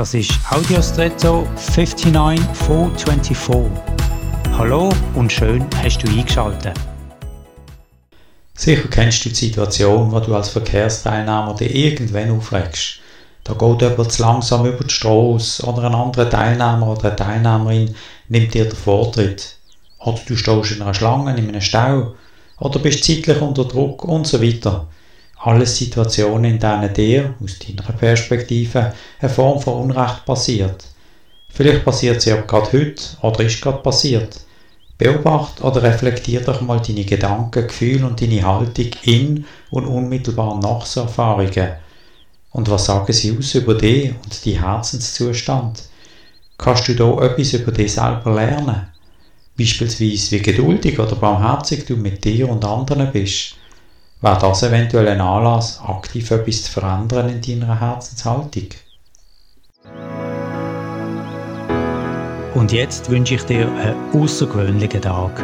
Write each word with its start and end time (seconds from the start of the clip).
Das 0.00 0.14
ist 0.14 0.32
Audiostretto 0.48 1.46
59424. 1.56 3.70
Hallo 4.56 4.88
und 5.14 5.30
schön 5.30 5.66
hast 5.76 5.98
du 5.98 6.08
eingeschaltet. 6.08 6.72
Sicher 8.54 8.88
kennst 8.88 9.26
du 9.26 9.28
die 9.28 9.34
Situation, 9.34 10.10
wo 10.10 10.18
du 10.20 10.34
als 10.34 10.48
Verkehrsteilnehmer 10.48 11.54
dich 11.54 11.74
irgendwann 11.74 12.30
aufregst. 12.30 13.00
Da 13.44 13.52
geht 13.52 13.82
jemand 13.82 14.10
zu 14.10 14.22
langsam 14.22 14.64
über 14.64 14.84
die 14.84 14.94
Straße 14.94 15.66
oder 15.66 15.84
ein 15.84 15.94
anderer 15.94 16.30
Teilnehmer 16.30 16.88
oder 16.88 17.08
eine 17.08 17.16
Teilnehmerin 17.16 17.94
nimmt 18.30 18.54
dir 18.54 18.64
den 18.64 18.76
Vortritt. 18.76 19.58
Oder 19.98 20.20
du 20.26 20.34
stehst 20.34 20.70
in 20.70 20.80
einer 20.80 20.94
Schlange, 20.94 21.36
in 21.36 21.46
einem 21.46 21.60
Stau 21.60 22.14
oder 22.58 22.78
bist 22.78 23.04
zeitlich 23.04 23.42
unter 23.42 23.66
Druck 23.66 24.04
und 24.04 24.26
so 24.26 24.40
weiter 24.40 24.86
alles 25.42 25.76
Situationen, 25.76 26.52
in 26.52 26.58
denen 26.58 26.92
dir, 26.92 27.34
aus 27.42 27.58
deiner 27.58 27.82
Perspektive, 27.92 28.92
eine 29.20 29.30
Form 29.30 29.60
von 29.60 29.84
Unrecht 29.84 30.24
passiert. 30.24 30.84
Vielleicht 31.48 31.84
passiert 31.84 32.20
sie 32.20 32.32
auch 32.32 32.46
gerade 32.46 32.72
heute 32.72 33.02
oder 33.22 33.40
ist 33.40 33.60
gerade 33.60 33.78
passiert. 33.78 34.40
Beobacht 34.98 35.62
oder 35.62 35.82
reflektier 35.82 36.42
doch 36.42 36.60
mal 36.60 36.80
deine 36.80 37.04
Gedanken, 37.04 37.66
Gefühle 37.66 38.06
und 38.06 38.20
deine 38.20 38.46
Haltung 38.46 38.90
in 39.02 39.46
und 39.70 39.86
unmittelbar 39.86 40.60
nach 40.60 40.84
so 40.84 41.02
Erfahrungen. 41.02 41.70
Und 42.52 42.68
was 42.68 42.84
sagen 42.84 43.12
sie 43.12 43.36
aus 43.36 43.54
über 43.54 43.74
dich 43.74 44.10
und 44.10 44.44
deinen 44.44 44.62
Herzenszustand? 44.62 45.84
Kannst 46.58 46.88
du 46.88 46.94
da 46.94 47.18
etwas 47.24 47.54
über 47.54 47.72
dich 47.72 47.92
selber 47.92 48.34
lernen? 48.34 48.88
Beispielsweise 49.56 50.32
wie 50.32 50.42
geduldig 50.42 50.98
oder 50.98 51.16
barmherzig 51.16 51.86
du 51.86 51.96
mit 51.96 52.22
dir 52.24 52.48
und 52.48 52.64
anderen 52.64 53.10
bist 53.10 53.54
Wäre 54.22 54.38
das 54.38 54.62
eventuell 54.62 55.08
ein 55.08 55.20
Anlass, 55.20 55.80
aktiv 55.82 56.30
etwas 56.30 56.64
zu 56.64 56.72
verändern 56.72 57.30
in 57.30 57.60
deiner 57.60 57.80
Herzenshaltung? 57.80 58.68
Und 62.54 62.72
jetzt 62.72 63.08
wünsche 63.08 63.36
ich 63.36 63.42
dir 63.44 63.66
einen 63.66 64.22
außergewöhnlichen 64.22 65.00
Tag. 65.00 65.42